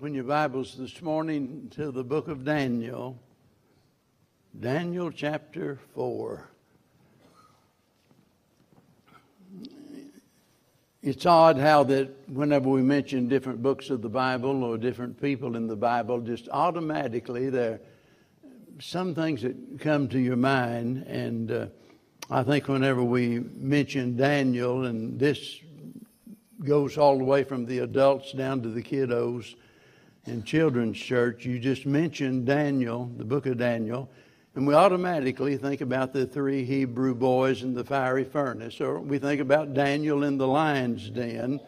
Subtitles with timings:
[0.00, 3.18] Open your Bibles this morning to the book of Daniel,
[4.60, 6.48] Daniel chapter 4.
[11.02, 15.56] It's odd how that whenever we mention different books of the Bible or different people
[15.56, 17.80] in the Bible, just automatically there are
[18.78, 20.98] some things that come to your mind.
[21.08, 21.66] And uh,
[22.30, 25.58] I think whenever we mention Daniel, and this
[26.64, 29.56] goes all the way from the adults down to the kiddos,
[30.28, 34.08] in children's church, you just mentioned Daniel, the book of Daniel,
[34.54, 39.18] and we automatically think about the three Hebrew boys in the fiery furnace, or we
[39.18, 41.60] think about Daniel in the lion's den.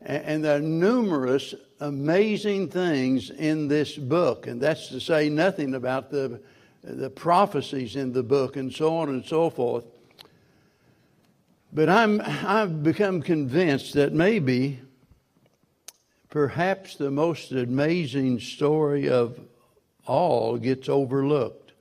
[0.00, 6.10] And there are numerous amazing things in this book, and that's to say nothing about
[6.10, 6.40] the,
[6.84, 9.84] the prophecies in the book and so on and so forth.
[11.72, 14.80] But I'm, I've become convinced that maybe
[16.28, 19.40] perhaps the most amazing story of
[20.06, 21.72] all gets overlooked.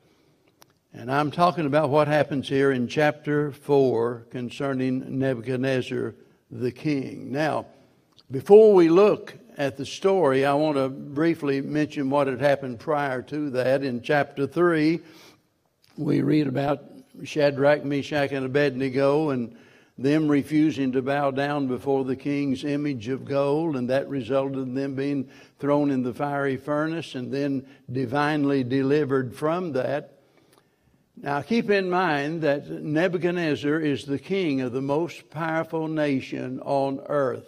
[0.94, 6.16] And I'm talking about what happens here in chapter 4 concerning Nebuchadnezzar
[6.50, 7.32] the king.
[7.32, 7.66] Now,
[8.32, 13.22] before we look at the story, I want to briefly mention what had happened prior
[13.24, 13.84] to that.
[13.84, 15.00] In chapter 3,
[15.98, 16.84] we read about
[17.24, 19.56] Shadrach, Meshach, and Abednego and
[19.98, 24.76] them refusing to bow down before the king's image of gold, and that resulted in
[24.76, 30.20] them being thrown in the fiery furnace and then divinely delivered from that.
[31.20, 37.00] Now, keep in mind that Nebuchadnezzar is the king of the most powerful nation on
[37.08, 37.48] earth,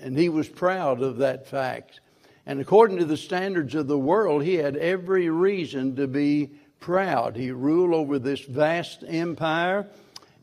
[0.00, 2.00] and he was proud of that fact.
[2.44, 7.36] And according to the standards of the world, he had every reason to be proud.
[7.36, 9.86] He ruled over this vast empire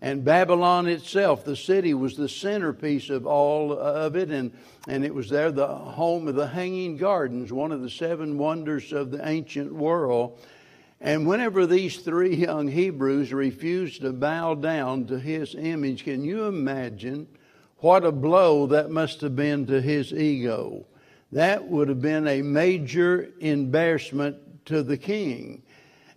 [0.06, 4.52] and Babylon itself, the city, was the centerpiece of all of it, and,
[4.88, 8.94] and it was there the home of the Hanging Gardens, one of the seven wonders
[8.94, 10.39] of the ancient world.
[11.02, 16.44] And whenever these three young Hebrews refused to bow down to his image, can you
[16.44, 17.26] imagine
[17.77, 20.86] what a blow that must have been to his ego?
[21.32, 25.64] That would have been a major embarrassment to the king.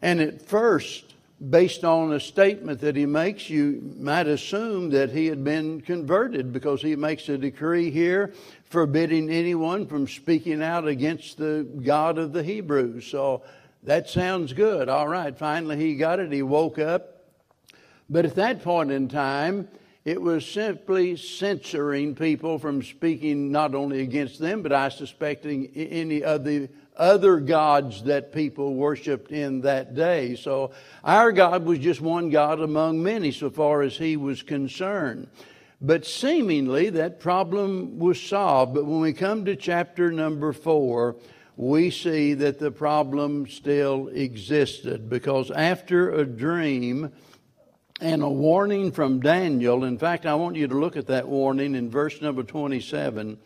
[0.03, 1.15] And at first,
[1.51, 6.53] based on a statement that he makes, you might assume that he had been converted
[6.53, 8.33] because he makes a decree here
[8.65, 13.07] forbidding anyone from speaking out against the God of the Hebrews.
[13.07, 13.43] So
[13.85, 14.89] that sounds good.
[14.89, 16.33] All right, finally he got it.
[16.33, 17.25] He woke up.
[18.11, 19.69] But at that point in time,
[20.05, 26.25] it was simply censoring people from speaking not only against them, but I suspect any
[26.25, 30.35] of the other gods that people worshiped in that day.
[30.35, 30.73] So
[31.05, 35.29] our God was just one God among many so far as he was concerned.
[35.81, 38.75] But seemingly that problem was solved.
[38.75, 41.17] But when we come to chapter number four,
[41.57, 47.13] we see that the problem still existed because after a dream
[48.01, 51.75] and a warning from Daniel, in fact, I want you to look at that warning
[51.75, 53.39] in verse number 27.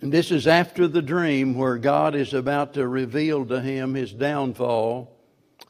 [0.00, 4.12] And this is after the dream where God is about to reveal to him his
[4.12, 5.12] downfall.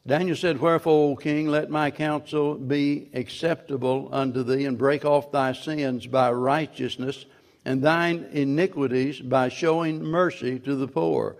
[0.06, 5.32] Daniel said, Wherefore, O king, let my counsel be acceptable unto thee, and break off
[5.32, 7.24] thy sins by righteousness,
[7.64, 11.36] and thine iniquities by showing mercy to the poor.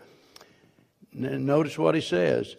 [1.12, 2.56] Notice what he says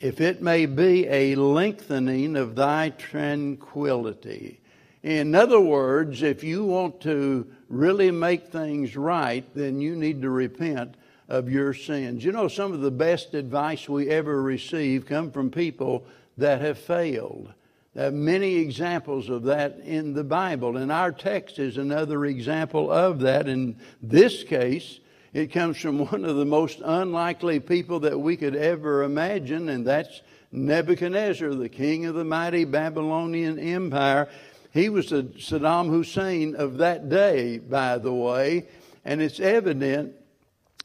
[0.00, 4.60] if it may be a lengthening of thy tranquility.
[5.02, 10.30] In other words, if you want to really make things right, then you need to
[10.30, 10.94] repent
[11.28, 12.24] of your sins.
[12.24, 16.06] You know, some of the best advice we ever receive come from people
[16.38, 17.52] that have failed.
[17.94, 22.90] There are many examples of that in the Bible, and our text is another example
[22.90, 23.48] of that.
[23.48, 25.00] In this case,
[25.32, 29.86] it comes from one of the most unlikely people that we could ever imagine, and
[29.86, 34.28] that's Nebuchadnezzar, the king of the mighty Babylonian Empire.
[34.78, 38.68] He was the Saddam Hussein of that day, by the way,
[39.04, 40.14] and it's evident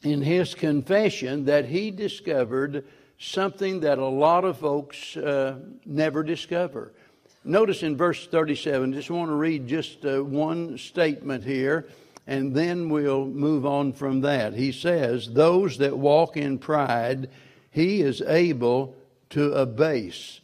[0.02, 2.84] in his confession that he discovered
[3.20, 6.92] something that a lot of folks uh, never discover.
[7.44, 11.86] Notice in verse 37, just want to read just uh, one statement here,
[12.26, 14.54] and then we'll move on from that.
[14.54, 17.30] He says, Those that walk in pride,
[17.70, 18.96] he is able
[19.30, 20.40] to abase.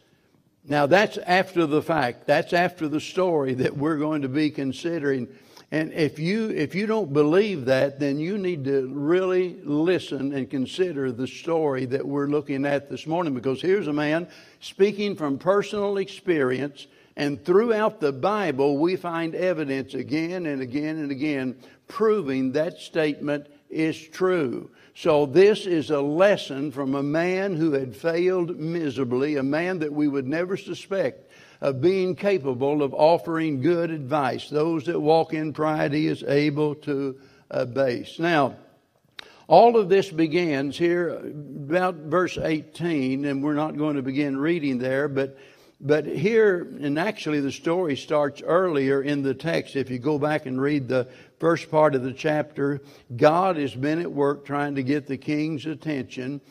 [0.71, 2.29] Now, that's after the fact.
[2.29, 5.27] That's after the story that we're going to be considering.
[5.73, 10.49] And if you, if you don't believe that, then you need to really listen and
[10.49, 14.29] consider the story that we're looking at this morning because here's a man
[14.61, 16.87] speaking from personal experience.
[17.17, 21.57] And throughout the Bible, we find evidence again and again and again
[21.89, 24.71] proving that statement is true.
[24.95, 29.93] So, this is a lesson from a man who had failed miserably, a man that
[29.93, 31.31] we would never suspect
[31.61, 34.49] of being capable of offering good advice.
[34.49, 37.19] Those that walk in pride, he is able to
[37.51, 38.19] abase.
[38.19, 38.57] Now,
[39.47, 44.79] all of this begins here about verse 18, and we're not going to begin reading
[44.79, 45.37] there, but
[45.81, 49.77] but here, and actually the story starts earlier in the text.
[49.77, 52.83] If you go back and read the first part of the chapter,
[53.17, 56.43] God has been at work trying to get the king's attention,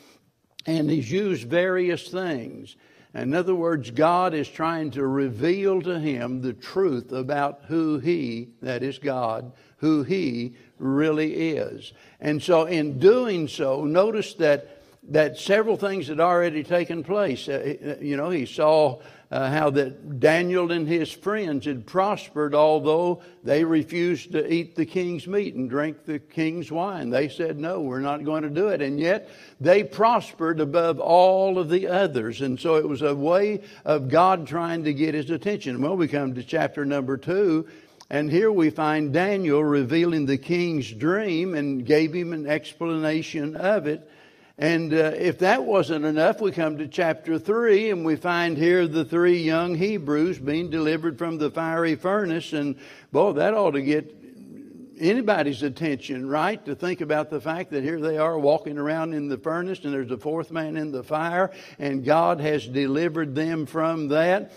[0.66, 2.76] and he's used various things.
[3.14, 8.50] In other words, God is trying to reveal to him the truth about who he,
[8.62, 11.94] that is God, who he really is.
[12.20, 14.80] And so, in doing so, notice that
[15.10, 17.48] that several things had already taken place.
[17.48, 19.00] Uh, you know, he saw
[19.32, 24.86] uh, how that Daniel and his friends had prospered, although they refused to eat the
[24.86, 27.12] king's meat and drink the king's wine.
[27.12, 28.82] They said, No, we're not going to do it.
[28.82, 29.30] And yet
[29.60, 32.42] they prospered above all of the others.
[32.42, 35.82] And so it was a way of God trying to get his attention.
[35.82, 37.68] Well, we come to chapter number two.
[38.12, 43.86] And here we find Daniel revealing the king's dream and gave him an explanation of
[43.86, 44.10] it.
[44.60, 48.90] And uh, if that wasn't enough, we come to chapter 3 and we find here
[48.90, 52.52] the three young Hebrews being delivered from the fiery furnace.
[52.52, 52.76] And
[53.14, 54.14] boy, that ought to get
[55.00, 56.64] anybody's attention, right?
[56.66, 59.94] To think about the fact that here they are walking around in the furnace and
[59.94, 64.52] there's a fourth man in the fire and God has delivered them from that.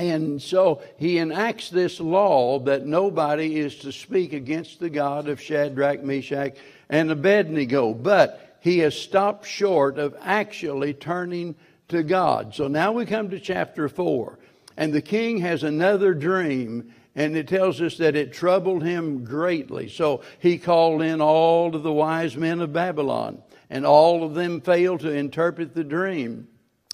[0.00, 5.40] And so he enacts this law that nobody is to speak against the God of
[5.40, 6.56] Shadrach, Meshach,
[6.88, 7.94] and Abednego.
[7.94, 11.54] But he has stopped short of actually turning
[11.88, 12.54] to God.
[12.54, 14.38] So now we come to chapter 4.
[14.76, 19.88] And the king has another dream, and it tells us that it troubled him greatly.
[19.88, 24.60] So he called in all of the wise men of Babylon, and all of them
[24.60, 26.46] failed to interpret the dream.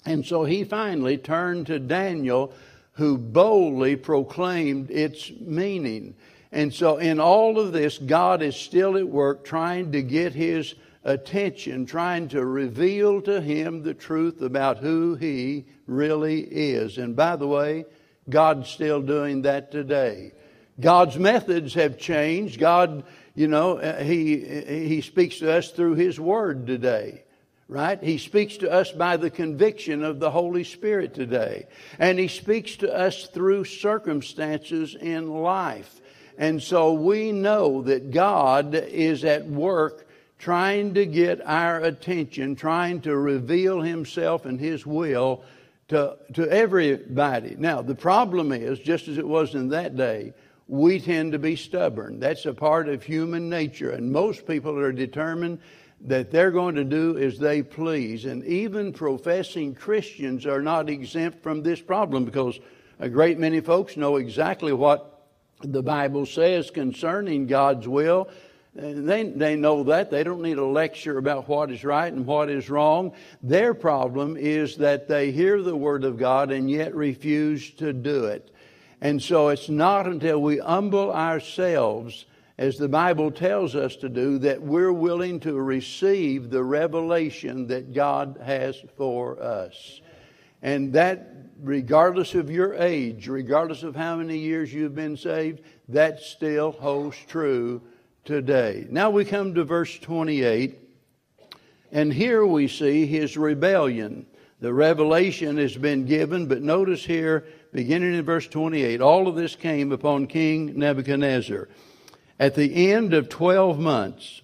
[0.05, 2.53] And so he finally turned to Daniel,
[2.93, 6.15] who boldly proclaimed its meaning.
[6.53, 10.73] And so, in all of this, God is still at work trying to get his
[11.05, 16.97] attention trying to reveal to him the truth about who he really is.
[16.97, 17.85] And by the way,
[18.29, 20.33] God's still doing that today.
[20.79, 22.59] God's methods have changed.
[22.59, 23.05] God,
[23.35, 27.21] you know, uh, he, he speaks to us through his word today
[27.67, 28.01] right?
[28.03, 31.67] He speaks to us by the conviction of the Holy Spirit today.
[31.97, 35.99] And He speaks to us through circumstances in life.
[36.37, 40.04] And so we know that God is at work
[40.37, 45.43] trying to get our attention, trying to reveal himself and his will
[45.87, 47.55] to, to everybody.
[47.57, 50.33] Now, the problem is, just as it was in that day,
[50.67, 52.19] we tend to be stubborn.
[52.19, 55.59] That's a part of human nature, and most people are determined
[56.01, 58.25] that they're going to do as they please.
[58.25, 62.59] And even professing Christians are not exempt from this problem because
[62.99, 65.27] a great many folks know exactly what
[65.61, 68.29] the Bible says concerning God's will
[68.75, 70.11] they, they know that.
[70.11, 73.13] They don't need a lecture about what is right and what is wrong.
[73.41, 78.25] Their problem is that they hear the Word of God and yet refuse to do
[78.25, 78.51] it.
[78.99, 82.25] And so it's not until we humble ourselves,
[82.57, 87.93] as the Bible tells us to do, that we're willing to receive the revelation that
[87.93, 90.01] God has for us.
[90.61, 91.29] And that,
[91.61, 97.17] regardless of your age, regardless of how many years you've been saved, that still holds
[97.27, 97.81] true
[98.25, 98.87] today.
[98.89, 100.79] Now we come to verse 28,
[101.91, 104.25] and here we see his rebellion.
[104.59, 109.55] The revelation has been given, but notice here, beginning in verse 28, all of this
[109.55, 111.69] came upon King Nebuchadnezzar.
[112.39, 114.41] At the end of 12 months,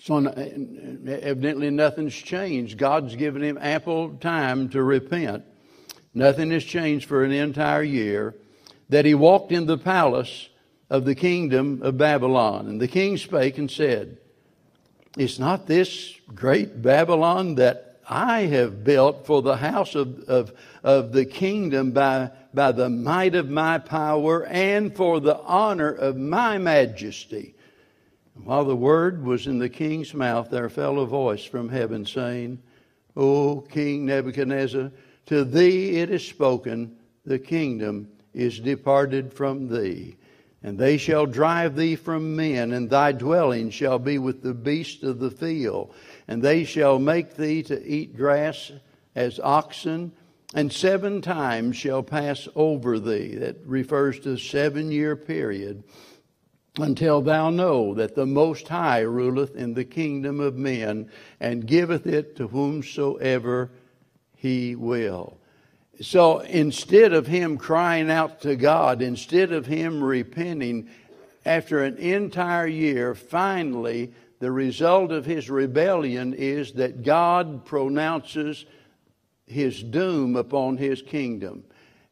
[0.00, 2.76] so evidently nothing's changed.
[2.76, 5.44] God's given him ample time to repent.
[6.12, 8.34] Nothing has changed for an entire year.
[8.90, 10.50] That he walked in the palace
[10.94, 12.68] of the kingdom of Babylon.
[12.68, 14.16] And the king spake and said,
[15.18, 20.52] Is not this great Babylon that I have built for the house of, of,
[20.84, 26.16] of the kingdom by, by the might of my power and for the honor of
[26.16, 27.56] my majesty?
[28.44, 32.60] while the word was in the king's mouth, there fell a voice from heaven saying,
[33.16, 34.90] O King Nebuchadnezzar,
[35.26, 40.16] to thee it is spoken, the kingdom is departed from thee
[40.64, 45.02] and they shall drive thee from men, and thy dwelling shall be with the beasts
[45.02, 45.94] of the field.
[46.26, 48.72] And they shall make thee to eat grass
[49.14, 50.12] as oxen,
[50.54, 53.34] and seven times shall pass over thee.
[53.34, 55.84] That refers to a seven year period.
[56.76, 62.04] until thou know that the Most High ruleth in the kingdom of men and giveth
[62.04, 63.70] it to whomsoever
[64.34, 65.38] he will.
[66.00, 70.88] So instead of him crying out to God, instead of him repenting,
[71.46, 78.64] after an entire year, finally, the result of his rebellion is that God pronounces
[79.46, 81.64] his doom upon his kingdom.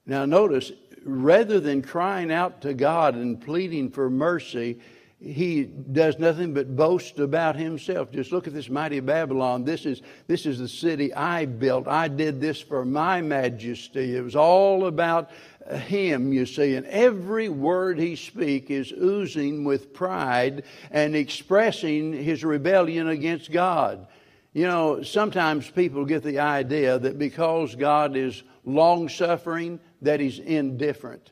[0.07, 0.73] Now, notice,
[1.05, 4.79] rather than crying out to God and pleading for mercy,
[5.23, 8.11] he does nothing but boast about himself.
[8.11, 9.65] Just look at this mighty Babylon.
[9.65, 11.87] This is, this is the city I built.
[11.87, 14.17] I did this for my majesty.
[14.17, 15.31] It was all about
[15.71, 16.75] him, you see.
[16.75, 24.09] And every word he speaks is oozing with pride and expressing his rebellion against God.
[24.53, 30.41] You know, sometimes people get the idea that because God is long suffering, that he's
[30.41, 31.31] indifferent.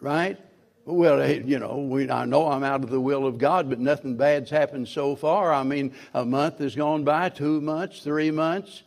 [0.00, 0.38] Right?
[0.84, 3.78] Well, eh, you know, we, I know I'm out of the will of God, but
[3.78, 5.52] nothing bad's happened so far.
[5.52, 8.82] I mean, a month has gone by, two months, three months.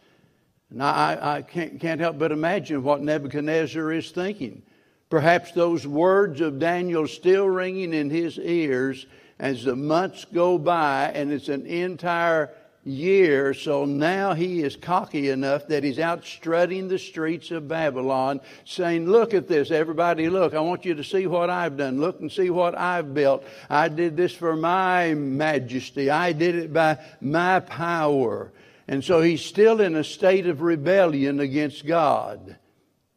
[0.70, 4.64] And I, I can't, can't help but imagine what Nebuchadnezzar is thinking.
[5.10, 9.06] Perhaps those words of Daniel still ringing in his ears
[9.40, 12.52] as the months go by, and it's an entire
[12.86, 13.54] year.
[13.54, 19.10] So now he is cocky enough that he's out strutting the streets of Babylon, saying,
[19.10, 20.54] Look at this, everybody, look.
[20.54, 22.00] I want you to see what I've done.
[22.00, 23.44] Look and see what I've built.
[23.70, 28.54] I did this for my majesty, I did it by my power.
[28.88, 32.56] And so he's still in a state of rebellion against God.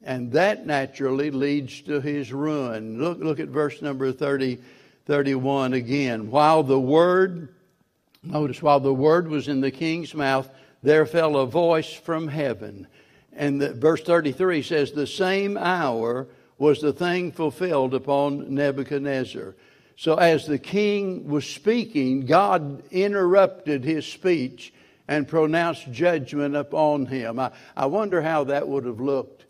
[0.02, 2.98] And that naturally leads to his ruin.
[2.98, 4.58] Look, look at verse number 30,
[5.04, 6.30] 31 again.
[6.30, 7.54] While the word
[8.22, 10.48] Notice, while the word was in the king's mouth,
[10.82, 12.86] there fell a voice from heaven.
[13.32, 16.26] And the, verse 33 says, The same hour
[16.58, 19.54] was the thing fulfilled upon Nebuchadnezzar.
[19.96, 24.72] So, as the king was speaking, God interrupted his speech
[25.08, 27.40] and pronounced judgment upon him.
[27.40, 29.46] I, I wonder how that would have looked.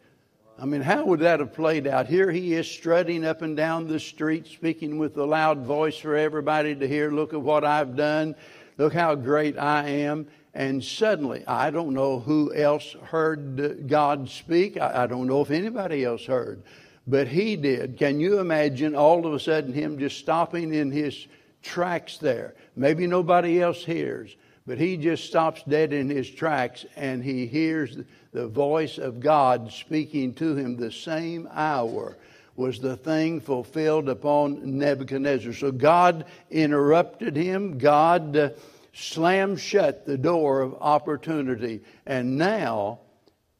[0.60, 2.06] I mean, how would that have played out?
[2.06, 6.16] Here he is strutting up and down the street, speaking with a loud voice for
[6.16, 7.10] everybody to hear.
[7.10, 8.34] Look at what I've done.
[8.78, 10.28] Look how great I am.
[10.54, 14.76] And suddenly, I don't know who else heard God speak.
[14.76, 16.62] I, I don't know if anybody else heard,
[17.06, 17.98] but he did.
[17.98, 21.26] Can you imagine all of a sudden him just stopping in his
[21.62, 22.54] tracks there?
[22.76, 24.34] Maybe nobody else hears,
[24.66, 27.98] but he just stops dead in his tracks and he hears
[28.32, 32.16] the voice of God speaking to him the same hour
[32.58, 35.52] was the thing fulfilled upon Nebuchadnezzar.
[35.52, 37.78] So God interrupted him.
[37.78, 38.50] God uh,
[38.92, 41.82] slammed shut the door of opportunity.
[42.04, 42.98] And now,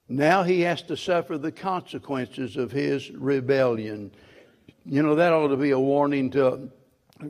[0.09, 4.11] now he has to suffer the consequences of his rebellion.
[4.85, 6.69] You know, that ought to be a warning to,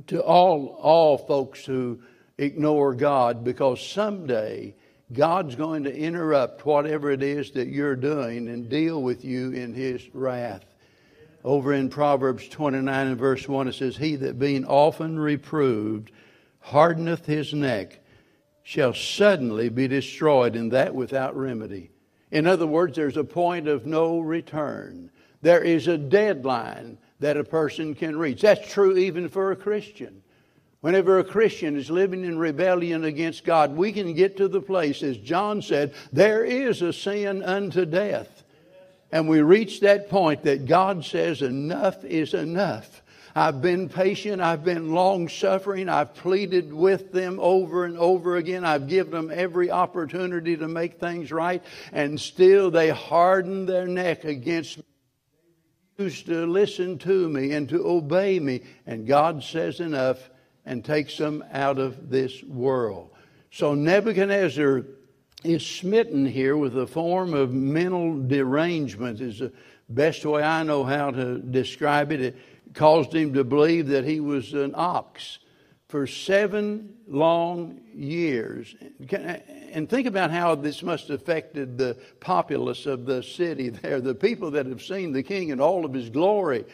[0.06, 2.00] to all, all folks who
[2.38, 4.74] ignore God because someday
[5.12, 9.74] God's going to interrupt whatever it is that you're doing and deal with you in
[9.74, 10.64] his wrath.
[11.44, 16.10] Over in Proverbs 29 and verse 1, it says, He that being often reproved
[16.60, 18.00] hardeneth his neck
[18.62, 21.90] shall suddenly be destroyed, and that without remedy.
[22.30, 25.10] In other words, there's a point of no return.
[25.40, 28.42] There is a deadline that a person can reach.
[28.42, 30.22] That's true even for a Christian.
[30.80, 35.02] Whenever a Christian is living in rebellion against God, we can get to the place,
[35.02, 38.37] as John said, there is a sin unto death.
[39.10, 43.02] And we reach that point that God says enough is enough.
[43.34, 44.42] I've been patient.
[44.42, 45.88] I've been long suffering.
[45.88, 48.64] I've pleaded with them over and over again.
[48.64, 51.62] I've given them every opportunity to make things right,
[51.92, 54.84] and still they harden their neck against me.
[55.96, 58.62] They refuse to listen to me and to obey me.
[58.86, 60.18] And God says enough
[60.66, 63.10] and takes them out of this world.
[63.50, 64.84] So Nebuchadnezzar
[65.44, 69.52] is smitten here with a form of mental derangement, is the
[69.88, 72.20] best way I know how to describe it.
[72.20, 72.36] It
[72.74, 75.38] caused him to believe that he was an ox
[75.88, 78.76] for seven long years.
[79.72, 84.14] And think about how this must have affected the populace of the city there, the
[84.14, 86.64] people that have seen the king in all of his glory.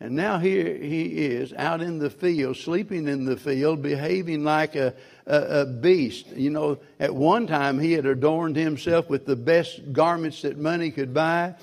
[0.00, 4.74] And now here he is out in the field, sleeping in the field, behaving like
[4.74, 4.94] a,
[5.26, 6.28] a, beast.
[6.28, 10.90] You know, at one time he had adorned himself with the best garments that money
[10.90, 11.54] could buy.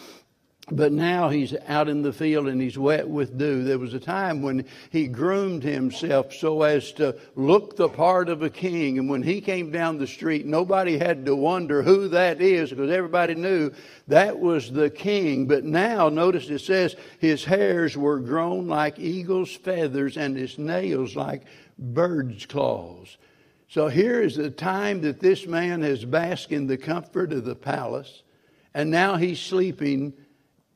[0.72, 3.64] but now he's out in the field and he's wet with dew.
[3.64, 8.44] There was a time when he groomed himself so as to look the part of
[8.44, 8.98] a king.
[8.98, 12.92] And when he came down the street, nobody had to wonder who that is because
[12.92, 13.72] everybody knew
[14.08, 15.48] that was the king.
[15.48, 21.16] But now, notice it says his hairs were grown like eagle's feathers and his nails
[21.16, 21.44] like
[21.78, 23.18] bird's claws.
[23.68, 27.56] So here is the time that this man has basked in the comfort of the
[27.56, 28.24] palace,
[28.74, 30.14] and now he's sleeping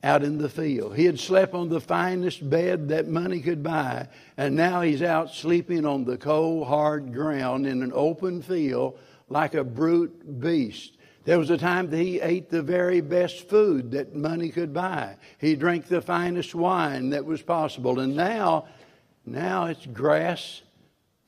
[0.02, 0.96] out in the field.
[0.96, 5.32] He had slept on the finest bed that money could buy, and now he's out
[5.32, 10.96] sleeping on the cold, hard ground in an open field like a brute beast.
[11.24, 15.16] There was a time that he ate the very best food that money could buy.
[15.38, 18.00] He drank the finest wine that was possible.
[18.00, 18.66] And now,
[19.26, 20.62] now it's grass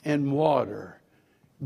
[0.02, 0.99] and water.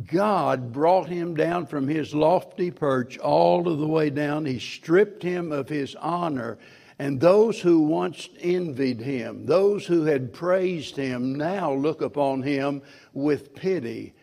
[0.07, 4.45] God brought him down from his lofty perch all of the way down.
[4.45, 6.59] He stripped him of his honor
[6.99, 12.83] and those who once envied him, those who had praised him, now look upon him
[13.13, 14.15] with pity.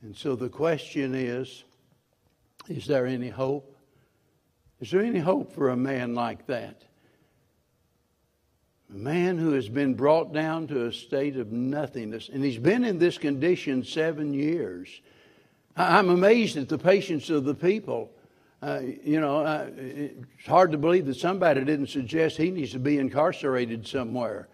[0.00, 1.64] And so the question is
[2.68, 3.76] is there any hope?
[4.80, 6.82] Is there any hope for a man like that?
[8.92, 12.84] A man who has been brought down to a state of nothingness, and he's been
[12.84, 15.00] in this condition seven years.
[15.76, 18.10] I'm amazed at the patience of the people.
[18.60, 22.80] Uh, you know, uh, it's hard to believe that somebody didn't suggest he needs to
[22.80, 24.48] be incarcerated somewhere.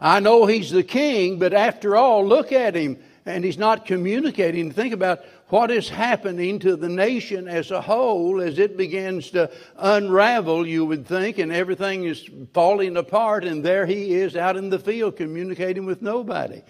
[0.00, 2.98] I know he's the king, but after all, look at him.
[3.24, 4.72] And he's not communicating.
[4.72, 9.50] Think about what is happening to the nation as a whole as it begins to
[9.76, 13.44] unravel, you would think, and everything is falling apart.
[13.44, 16.62] And there he is out in the field communicating with nobody.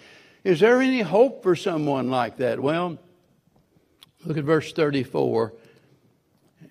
[0.43, 2.59] Is there any hope for someone like that?
[2.59, 2.99] Well,
[4.25, 5.53] look at verse 34.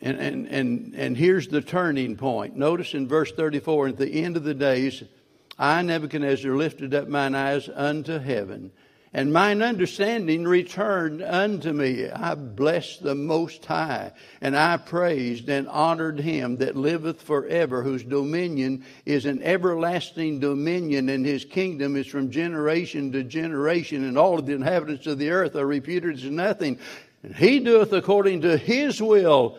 [0.02, 2.56] And, and, and, and here's the turning point.
[2.56, 5.04] Notice in verse 34 at the end of the days,
[5.58, 8.72] I, Nebuchadnezzar, lifted up mine eyes unto heaven,
[9.14, 12.09] and mine understanding returned unto me.
[12.09, 18.04] I blessed the Most High, and I praised and honored him that liveth forever, whose
[18.04, 24.38] dominion is an everlasting dominion, and his kingdom is from generation to generation, and all
[24.38, 26.78] of the inhabitants of the earth are reputed as nothing.
[27.23, 29.59] And he doeth according to his will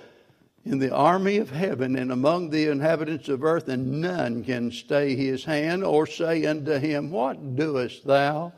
[0.65, 5.15] in the army of heaven and among the inhabitants of earth, and none can stay
[5.15, 8.53] his hand or say unto him, What doest thou?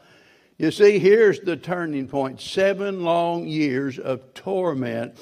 [0.58, 5.18] You see, here's the turning point seven long years of torment.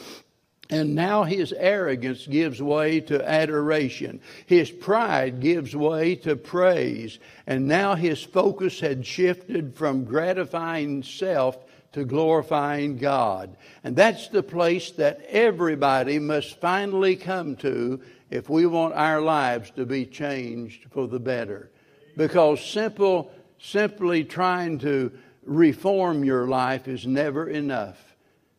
[0.69, 4.21] And now his arrogance gives way to adoration.
[4.45, 7.19] His pride gives way to praise.
[7.45, 11.57] And now his focus had shifted from gratifying self
[11.91, 13.55] to glorifying God.
[13.83, 19.69] And that's the place that everybody must finally come to if we want our lives
[19.71, 21.69] to be changed for the better.
[22.17, 25.11] Because simple, simply trying to
[25.45, 28.13] reform your life is never enough.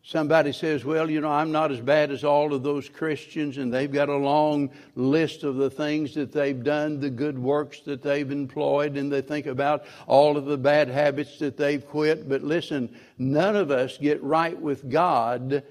[0.06, 3.72] Somebody says, Well, you know, I'm not as bad as all of those Christians, and
[3.72, 8.02] they've got a long list of the things that they've done, the good works that
[8.02, 12.28] they've employed, and they think about all of the bad habits that they've quit.
[12.28, 15.62] But listen, none of us get right with God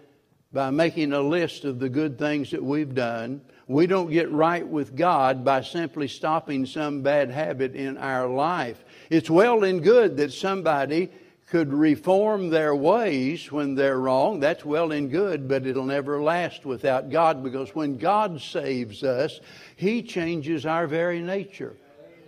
[0.52, 3.40] by making a list of the good things that we've done.
[3.74, 8.86] We don't get right with God by simply stopping some bad habit in our life.
[9.10, 11.10] It's well and good that somebody
[11.48, 16.68] could reform their ways when they're wrong, that's well and good, but it'll never last
[16.68, 19.40] without God because when God saves us,
[19.76, 21.76] He changes our very nature.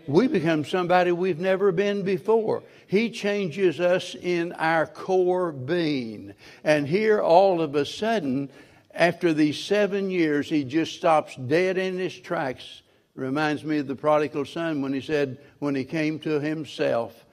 [0.08, 2.64] We become somebody we've never been before.
[2.88, 6.34] He changes us in our core being.
[6.64, 8.50] And here, all of a sudden,
[8.96, 12.82] after these seven years, he just stops dead in his tracks.
[13.14, 17.26] Reminds me of the prodigal son when he said, when he came to himself,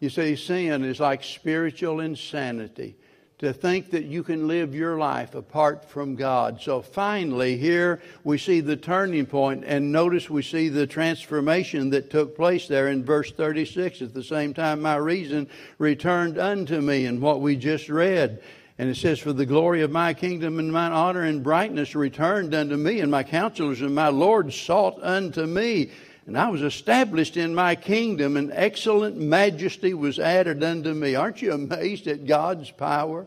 [0.00, 2.96] you see, sin is like spiritual insanity.
[3.40, 6.62] To think that you can live your life apart from God.
[6.62, 12.08] So finally, here we see the turning point, and notice we see the transformation that
[12.08, 14.00] took place there in verse 36.
[14.00, 18.42] At the same time, my reason returned unto me, and what we just read.
[18.78, 22.54] And it says, For the glory of my kingdom and mine honor and brightness returned
[22.54, 25.90] unto me, and my counselors and my Lord sought unto me.
[26.26, 31.14] And I was established in my kingdom, and excellent majesty was added unto me.
[31.14, 33.26] Aren't you amazed at God's power?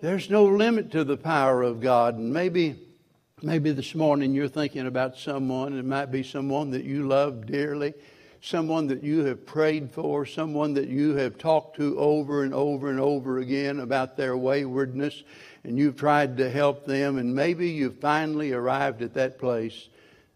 [0.00, 2.16] There's no limit to the power of God.
[2.16, 2.76] And maybe,
[3.40, 5.78] maybe this morning you're thinking about someone.
[5.78, 7.94] It might be someone that you love dearly,
[8.42, 12.90] someone that you have prayed for, someone that you have talked to over and over
[12.90, 15.22] and over again about their waywardness,
[15.62, 17.18] and you've tried to help them.
[17.18, 19.88] And maybe you've finally arrived at that place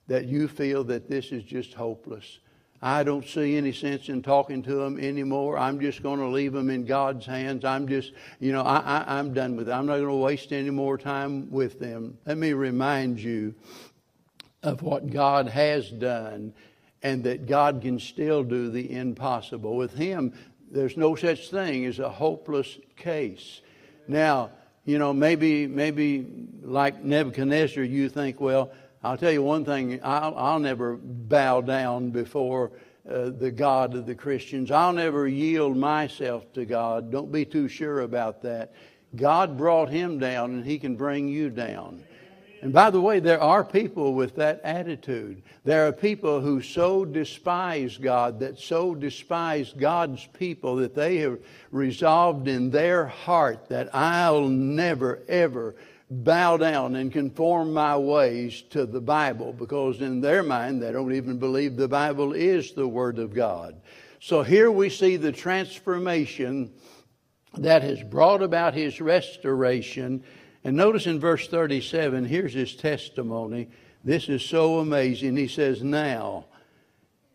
[0.06, 2.38] that you feel that this is just hopeless.
[2.80, 5.58] I don't see any sense in talking to them anymore.
[5.58, 7.64] I'm just going to leave them in God's hands.
[7.64, 9.72] I'm just, you know, I, I'm done with it.
[9.72, 12.18] I'm not going to waste any more time with them.
[12.24, 13.54] Let me remind you
[14.62, 16.52] of what God has done
[17.06, 19.76] and that God can still do the impossible.
[19.76, 20.32] With Him,
[20.72, 23.60] there's no such thing as a hopeless case.
[24.08, 24.50] Now,
[24.84, 26.26] you know, maybe, maybe
[26.62, 28.72] like Nebuchadnezzar, you think, well,
[29.04, 32.72] I'll tell you one thing I'll, I'll never bow down before
[33.08, 34.72] uh, the God of the Christians.
[34.72, 37.12] I'll never yield myself to God.
[37.12, 38.74] Don't be too sure about that.
[39.14, 42.02] God brought him down, and he can bring you down.
[42.66, 45.44] And by the way, there are people with that attitude.
[45.62, 51.38] There are people who so despise God, that so despise God's people, that they have
[51.70, 55.76] resolved in their heart that I'll never, ever
[56.10, 61.14] bow down and conform my ways to the Bible, because in their mind, they don't
[61.14, 63.80] even believe the Bible is the Word of God.
[64.18, 66.72] So here we see the transformation
[67.58, 70.24] that has brought about his restoration
[70.66, 73.68] and notice in verse 37, here's his testimony.
[74.02, 75.36] This is so amazing.
[75.36, 76.46] He says, Now.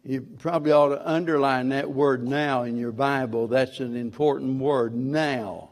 [0.03, 3.47] You probably ought to underline that word now in your Bible.
[3.47, 5.69] That's an important word, now.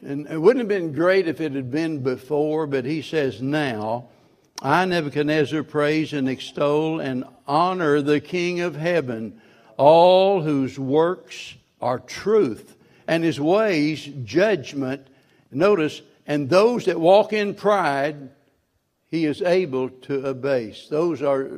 [0.00, 4.08] And it wouldn't have been great if it had been before, but he says, Now.
[4.62, 9.38] I, Nebuchadnezzar, praise and extol and honor the King of heaven,
[9.76, 12.74] all whose works are truth,
[13.06, 15.06] and his ways judgment.
[15.52, 18.30] Notice, and those that walk in pride,
[19.06, 20.88] he is able to abase.
[20.88, 21.48] Those are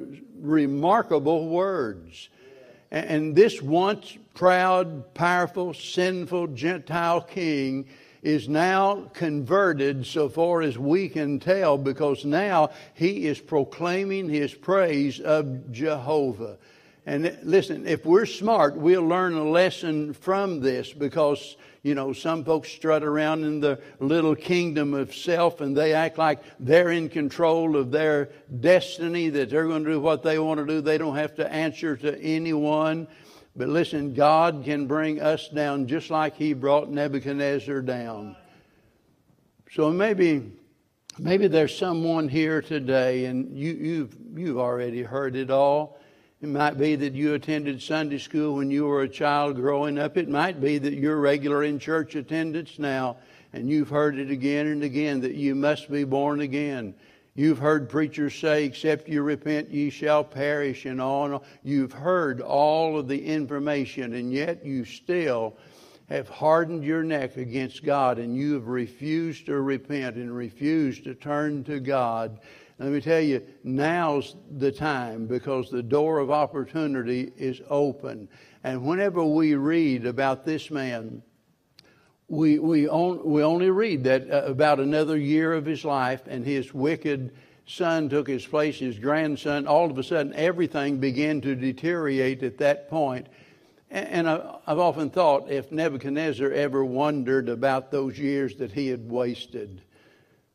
[0.41, 2.29] remarkable words.
[2.91, 7.87] And this once proud, powerful, sinful Gentile king
[8.23, 14.55] is now converted so far as we can tell because now he is proclaiming his
[14.55, 16.59] praise of Jehovah.
[17.09, 22.45] And listen, if we're smart, we'll learn a lesson from this because you know, some
[22.45, 27.09] folks strut around in the little kingdom of self and they act like they're in
[27.09, 28.29] control of their
[28.61, 30.83] destiny, that they're going to do what they want to do.
[30.83, 33.09] They don't have to answer to anyone.
[33.57, 38.37] But listen, God can bring us down just like He brought Nebuchadnezzar down.
[39.71, 40.53] So maybe,
[41.19, 45.99] maybe there's someone here today, and you, you've, you've already heard it all
[46.41, 50.17] it might be that you attended Sunday school when you were a child growing up.
[50.17, 53.17] It might be that you're regular in church attendance now
[53.53, 56.95] and you've heard it again and again that you must be born again.
[57.35, 61.25] You've heard preachers say, except you repent, ye shall perish, and all.
[61.33, 61.41] And.
[61.63, 65.57] You've heard all of the information, and yet you still
[66.09, 71.15] have hardened your neck against God, and you have refused to repent and refused to
[71.15, 72.41] turn to God
[72.79, 78.29] let me tell you, now's the time because the door of opportunity is open.
[78.63, 81.23] And whenever we read about this man,
[82.29, 86.45] we, we, on, we only read that uh, about another year of his life and
[86.45, 87.35] his wicked
[87.67, 89.67] son took his place, his grandson.
[89.67, 93.27] All of a sudden, everything began to deteriorate at that point.
[93.91, 99.81] And, I've often thought if Nebuchadnezzar ever wondered about those years that he had wasted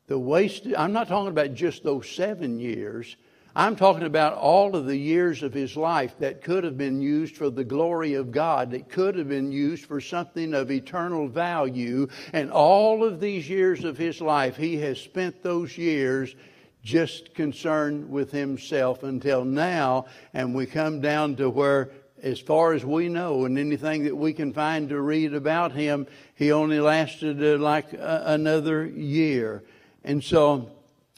[0.06, 3.16] the wasted, I'm not talking about just those seven years.
[3.56, 7.36] I'm talking about all of the years of his life that could have been used
[7.36, 12.08] for the glory of God, that could have been used for something of eternal value.
[12.32, 16.34] And all of these years of his life, he has spent those years
[16.82, 20.06] just concerned with himself until now.
[20.34, 21.92] And we come down to where,
[22.24, 26.08] as far as we know, and anything that we can find to read about him,
[26.34, 29.62] he only lasted uh, like uh, another year.
[30.04, 30.70] And so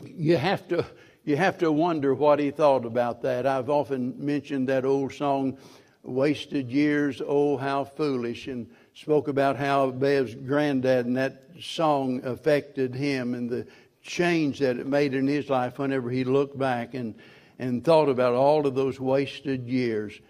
[0.05, 0.87] you have to
[1.25, 3.46] you have to wonder what he thought about that.
[3.46, 5.59] I've often mentioned that old song,
[6.05, 12.94] Wasted Years, Oh How Foolish, and spoke about how Bev's granddad and that song affected
[12.94, 13.66] him and the
[14.03, 17.16] change that it made in his life whenever he looked back and,
[17.59, 20.20] and thought about all of those wasted years.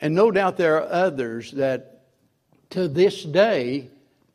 [0.00, 2.06] And no doubt there are others that
[2.70, 3.88] to this day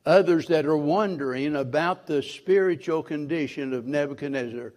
[0.06, 4.74] others that are wondering about the spiritual condition of Nebuchadnezzar.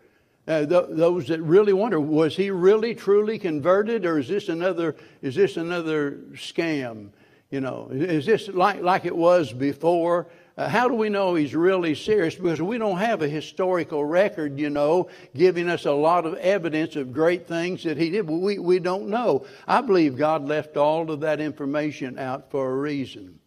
[0.49, 4.95] Uh, th- those that really wonder, was he really truly converted, or is this another
[5.21, 7.09] is this another scam?
[7.51, 10.29] You know, is this like like it was before?
[10.57, 12.35] Uh, how do we know he's really serious?
[12.35, 16.97] Because we don't have a historical record, you know, giving us a lot of evidence
[16.97, 18.27] of great things that he did.
[18.27, 19.45] We, we don't know.
[19.67, 23.39] I believe God left all of that information out for a reason.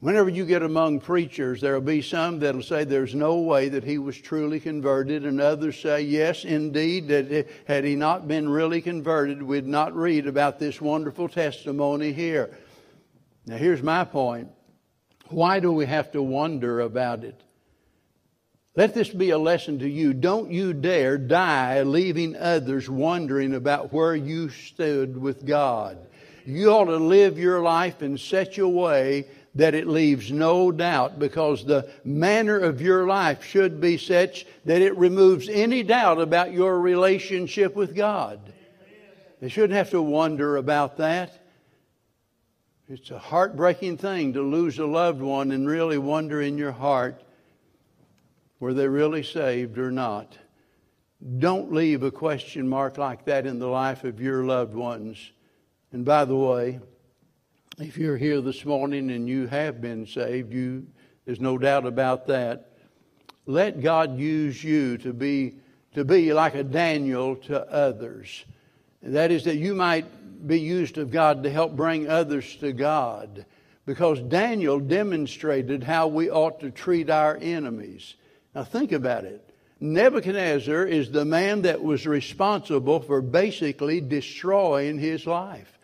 [0.00, 3.84] Whenever you get among preachers, there will be some that'll say there's no way that
[3.84, 8.80] he was truly converted, and others say, yes, indeed, that had he not been really
[8.80, 12.56] converted, we'd not read about this wonderful testimony here.
[13.44, 14.48] Now, here's my point.
[15.28, 17.38] Why do we have to wonder about it?
[18.76, 20.14] Let this be a lesson to you.
[20.14, 25.98] Don't you dare die leaving others wondering about where you stood with God.
[26.46, 31.18] You ought to live your life in such a way that it leaves no doubt
[31.18, 36.52] because the manner of your life should be such that it removes any doubt about
[36.52, 38.40] your relationship with God.
[39.40, 41.40] They shouldn't have to wonder about that.
[42.88, 47.22] It's a heartbreaking thing to lose a loved one and really wonder in your heart
[48.58, 50.36] were they really saved or not.
[51.38, 55.32] Don't leave a question mark like that in the life of your loved ones.
[55.92, 56.80] And by the way,
[57.80, 60.86] if you're here this morning and you have been saved, you,
[61.24, 62.72] there's no doubt about that.
[63.46, 65.56] Let God use you to be,
[65.94, 68.44] to be like a Daniel to others.
[69.02, 73.46] That is, that you might be used of God to help bring others to God.
[73.86, 78.14] Because Daniel demonstrated how we ought to treat our enemies.
[78.54, 79.46] Now, think about it.
[79.80, 85.78] Nebuchadnezzar is the man that was responsible for basically destroying his life.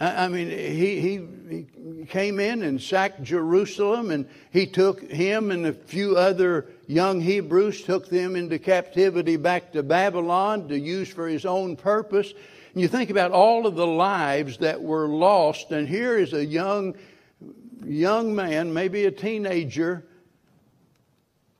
[0.00, 1.66] I mean, he, he, he,
[2.06, 7.82] came in and sacked Jerusalem, and he took him and a few other young Hebrews,
[7.82, 12.32] took them into captivity back to Babylon to use for his own purpose.
[12.72, 16.44] And you think about all of the lives that were lost, and here is a
[16.44, 16.96] young,
[17.84, 20.04] young man, maybe a teenager,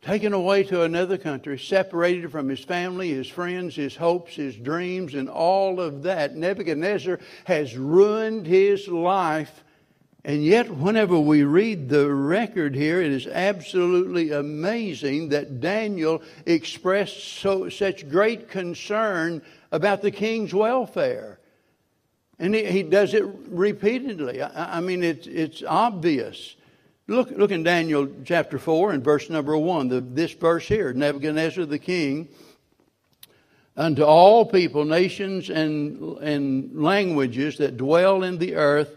[0.03, 5.15] taken away to another country, separated from his family, his friends, his hopes, his dreams,
[5.15, 6.35] and all of that.
[6.35, 9.63] Nebuchadnezzar has ruined his life.
[10.25, 17.39] And yet, whenever we read the record here, it is absolutely amazing that Daniel expressed
[17.41, 21.39] so, such great concern about the king's welfare.
[22.39, 24.43] And he, he does it repeatedly.
[24.43, 26.57] I, I mean, it's, it's obvious.
[27.09, 31.67] Look, look in Daniel chapter 4 and verse number 1, the, this verse here Nebuchadnezzar
[31.67, 32.29] the king,
[33.77, 38.97] unto all people, nations, and, and languages that dwell in the earth,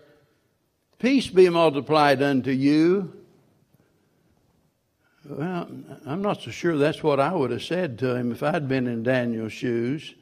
[0.99, 3.11] peace be multiplied unto you.
[5.27, 5.67] Well,
[6.05, 8.85] I'm not so sure that's what I would have said to him if I'd been
[8.85, 10.13] in Daniel's shoes.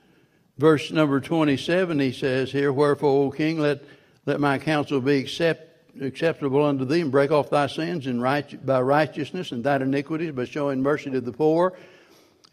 [0.58, 3.84] Verse number 27, he says here, Wherefore, O king, let,
[4.26, 8.66] let my counsel be accepted acceptable unto thee, and break off thy sins in right,
[8.66, 11.74] by righteousness and thine iniquities by showing mercy to the poor,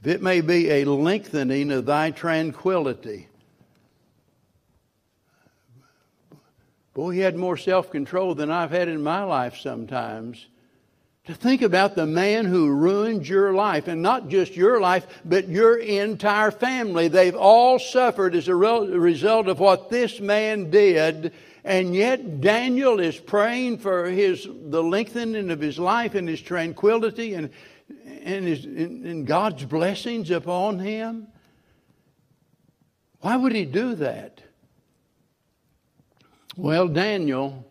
[0.00, 3.28] if it may be a lengthening of thy tranquility.
[6.94, 10.46] Boy, he had more self control than I've had in my life sometimes.
[11.26, 15.48] To think about the man who ruined your life, and not just your life, but
[15.48, 17.08] your entire family.
[17.08, 21.32] They've all suffered as a result of what this man did
[21.64, 27.34] and yet Daniel is praying for his the lengthening of his life and his tranquility
[27.34, 27.50] and
[28.22, 31.26] and, his, and God's blessings upon him.
[33.20, 34.40] Why would he do that?
[36.56, 37.66] Well, Daniel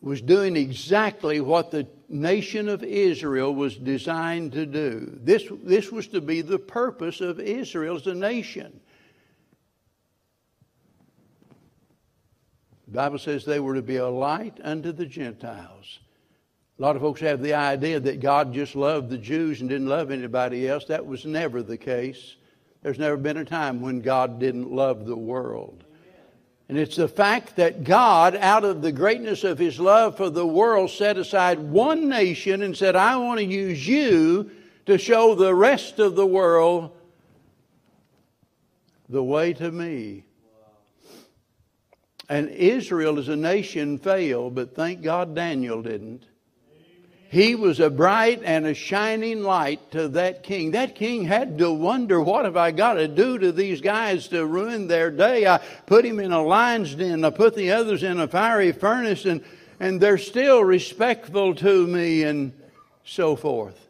[0.00, 5.18] was doing exactly what the nation of Israel was designed to do.
[5.22, 8.80] This, this was to be the purpose of Israel as a nation.
[12.90, 16.00] The Bible says they were to be a light unto the Gentiles.
[16.76, 19.86] A lot of folks have the idea that God just loved the Jews and didn't
[19.86, 20.86] love anybody else.
[20.86, 22.34] That was never the case.
[22.82, 25.84] There's never been a time when God didn't love the world.
[26.68, 30.46] And it's the fact that God, out of the greatness of His love for the
[30.46, 34.50] world, set aside one nation and said, I want to use you
[34.86, 36.90] to show the rest of the world
[39.08, 40.24] the way to me.
[42.30, 46.22] And Israel as a nation failed, but thank God Daniel didn't.
[47.28, 50.70] He was a bright and a shining light to that king.
[50.70, 54.46] That king had to wonder, what have I got to do to these guys to
[54.46, 55.44] ruin their day?
[55.44, 59.24] I put him in a lion's den, I put the others in a fiery furnace,
[59.24, 59.42] and,
[59.80, 62.52] and they're still respectful to me, and
[63.04, 63.88] so forth.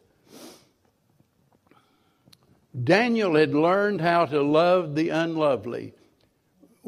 [2.85, 5.93] Daniel had learned how to love the unlovely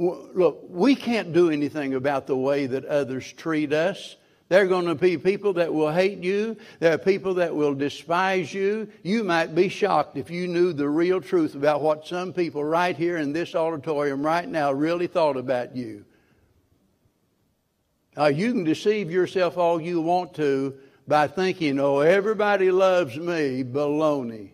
[0.03, 4.17] look, we can't do anything about the way that others treat us.
[4.49, 6.59] There are going to be people that will hate you.
[6.79, 8.88] There are people that will despise you.
[9.03, 12.95] You might be shocked if you knew the real truth about what some people right
[12.95, 16.05] here in this auditorium right now really thought about you.
[18.15, 20.75] Uh, you can deceive yourself all you want to
[21.09, 23.65] by thinking, oh, everybody loves me.
[23.65, 24.51] Baloney.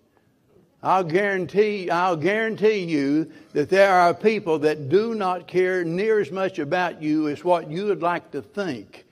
[0.82, 6.30] I'll guarantee, I'll guarantee you that there are people that do not care near as
[6.30, 9.04] much about you as what you would like to think.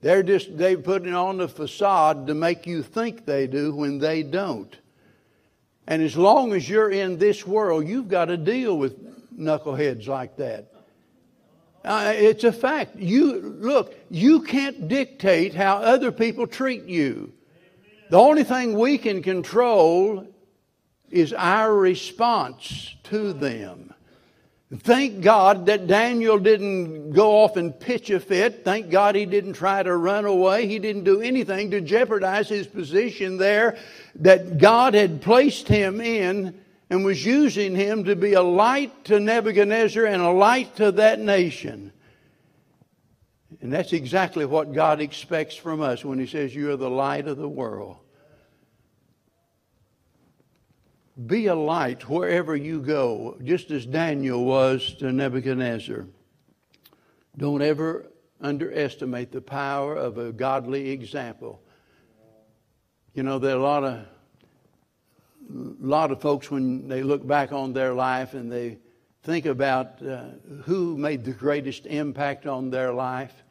[0.00, 3.98] They're just, they put it on the facade to make you think they do when
[3.98, 4.74] they don't.
[5.86, 8.96] And as long as you're in this world, you've got to deal with
[9.38, 10.72] knuckleheads like that.
[11.84, 12.96] Uh, it's a fact.
[12.96, 17.32] You look, you can't dictate how other people treat you.
[18.10, 20.26] The only thing we can control
[21.10, 23.94] is our response to them.
[24.74, 28.64] Thank God that Daniel didn't go off and pitch a fit.
[28.64, 30.66] Thank God he didn't try to run away.
[30.66, 33.78] He didn't do anything to jeopardize his position there
[34.16, 39.20] that God had placed him in and was using him to be a light to
[39.20, 41.92] Nebuchadnezzar and a light to that nation.
[43.60, 47.28] And that's exactly what God expects from us when he says, You are the light
[47.28, 47.98] of the world.
[51.24, 56.06] Be a light wherever you go, just as Daniel was to Nebuchadnezzar.
[57.38, 58.06] Don't ever
[58.40, 61.62] underestimate the power of a godly example.
[63.14, 64.06] You know, there are a lot of
[65.80, 68.78] lot of folks when they look back on their life and they
[69.22, 70.24] think about uh,
[70.64, 73.44] who made the greatest impact on their life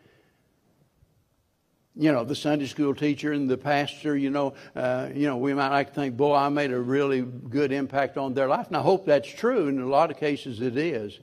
[1.97, 5.53] you know, the Sunday school teacher and the pastor, you know, uh, you know, we
[5.53, 8.67] might like to think, boy, I made a really good impact on their life.
[8.67, 9.67] And I hope that's true.
[9.67, 11.19] In a lot of cases, it is.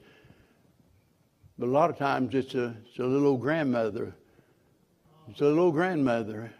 [1.58, 4.14] But a lot of times, it's a, it's a little grandmother.
[5.28, 6.52] It's a little grandmother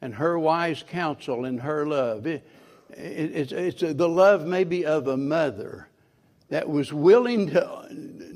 [0.00, 2.26] and her wise counsel and her love.
[2.26, 2.46] It,
[2.90, 5.88] it, it's, it's a, the love maybe of a mother
[6.48, 8.27] that was willing to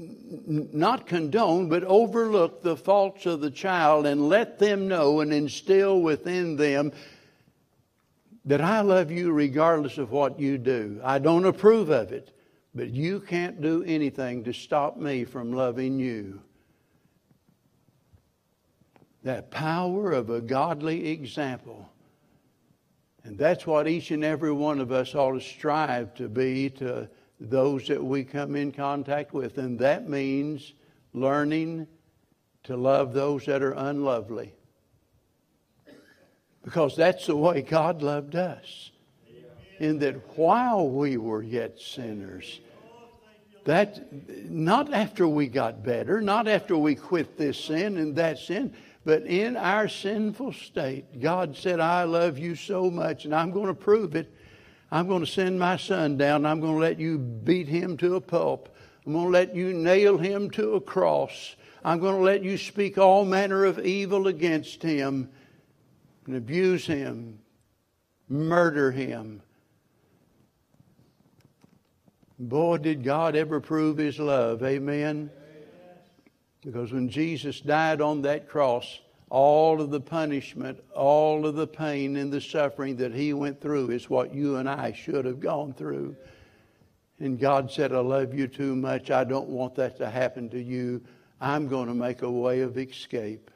[0.46, 6.00] not condone, but overlook the faults of the child and let them know and instill
[6.00, 6.92] within them
[8.44, 11.00] that I love you regardless of what you do.
[11.04, 12.36] I don't approve of it,
[12.74, 16.40] but you can't do anything to stop me from loving you.
[19.22, 21.88] That power of a godly example.
[23.24, 27.08] And that's what each and every one of us ought to strive to be to
[27.50, 29.58] those that we come in contact with.
[29.58, 30.74] And that means
[31.12, 31.86] learning
[32.64, 34.54] to love those that are unlovely.
[36.64, 38.90] Because that's the way God loved us.
[39.80, 42.60] In that while we were yet sinners,
[43.64, 44.12] that
[44.48, 48.74] not after we got better, not after we quit this sin and that sin,
[49.04, 53.66] but in our sinful state, God said, I love you so much, and I'm going
[53.66, 54.32] to prove it
[54.92, 56.44] I'm going to send my son down.
[56.44, 58.68] I'm going to let you beat him to a pulp.
[59.06, 61.56] I'm going to let you nail him to a cross.
[61.82, 65.30] I'm going to let you speak all manner of evil against him
[66.26, 67.38] and abuse him,
[68.28, 69.40] murder him.
[72.38, 74.62] Boy, did God ever prove his love.
[74.62, 75.30] Amen.
[76.60, 79.00] Because when Jesus died on that cross,
[79.32, 83.90] all of the punishment, all of the pain and the suffering that he went through
[83.90, 86.14] is what you and I should have gone through.
[87.18, 89.10] And God said, I love you too much.
[89.10, 91.00] I don't want that to happen to you.
[91.40, 93.50] I'm going to make a way of escape.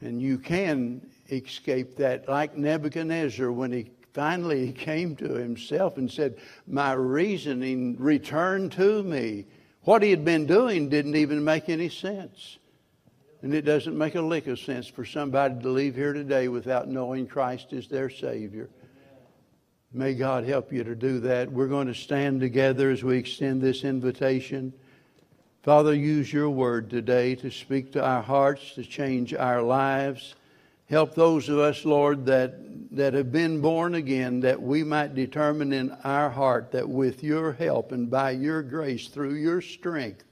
[0.00, 6.36] And you can escape that, like Nebuchadnezzar when he finally came to himself and said,
[6.68, 9.46] My reasoning returned to me.
[9.82, 12.58] What he had been doing didn't even make any sense.
[13.42, 16.88] And it doesn't make a lick of sense for somebody to leave here today without
[16.88, 18.68] knowing Christ is their Savior.
[19.92, 21.50] May God help you to do that.
[21.50, 24.72] We're going to stand together as we extend this invitation.
[25.62, 30.34] Father, use your word today to speak to our hearts, to change our lives.
[30.90, 32.54] Help those of us, Lord, that,
[32.96, 37.52] that have been born again, that we might determine in our heart that with your
[37.52, 40.24] help and by your grace, through your strength,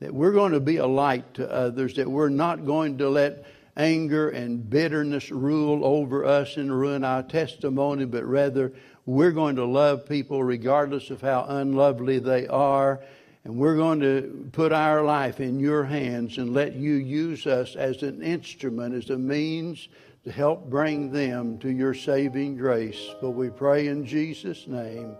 [0.00, 3.44] that we're going to be a light to others, that we're not going to let
[3.76, 8.72] anger and bitterness rule over us and ruin our testimony, but rather
[9.06, 13.00] we're going to love people regardless of how unlovely they are.
[13.44, 17.74] And we're going to put our life in your hands and let you use us
[17.74, 19.88] as an instrument, as a means
[20.24, 23.14] to help bring them to your saving grace.
[23.22, 25.16] But we pray in Jesus' name,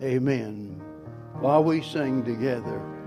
[0.00, 0.80] amen.
[1.40, 3.01] While we sing together.